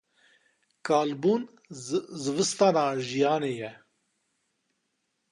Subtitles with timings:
[0.85, 1.41] Kalbûn,
[2.21, 3.71] zivistana jiyanê ye.